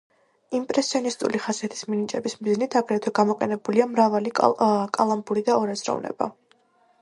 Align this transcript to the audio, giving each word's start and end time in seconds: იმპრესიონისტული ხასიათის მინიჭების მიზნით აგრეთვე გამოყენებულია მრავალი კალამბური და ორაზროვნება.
იმპრესიონისტული 0.59 1.41
ხასიათის 1.43 1.85
მინიჭების 1.93 2.35
მიზნით 2.47 2.77
აგრეთვე 2.81 3.13
გამოყენებულია 3.19 3.87
მრავალი 3.93 4.33
კალამბური 4.41 5.45
და 5.51 5.61
ორაზროვნება. 5.61 6.33